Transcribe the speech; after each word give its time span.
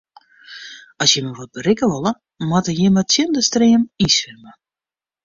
As 1.03 1.09
jimme 1.13 1.33
wat 1.39 1.53
berikke 1.55 1.85
wolle, 1.91 2.11
moatte 2.49 2.71
jimme 2.79 3.01
tsjin 3.09 3.29
de 3.35 3.41
stream 3.49 3.81
yn 4.03 4.09
swimme. 4.17 4.51